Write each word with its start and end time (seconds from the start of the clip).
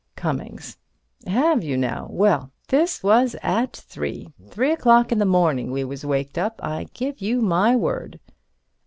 Cummings: 0.15 0.79
Have 1.27 1.63
you, 1.63 1.77
now? 1.77 2.07
Well, 2.09 2.49
this 2.69 3.03
was 3.03 3.35
at 3.43 3.73
three. 3.75 4.33
Three 4.49 4.71
o'clock 4.71 5.11
in 5.11 5.19
the 5.19 5.25
morning 5.27 5.69
we 5.69 5.83
was 5.83 6.03
waked 6.03 6.39
up. 6.39 6.59
I 6.63 6.87
give 6.95 7.21
you 7.21 7.39
my 7.39 7.75
word. 7.75 8.19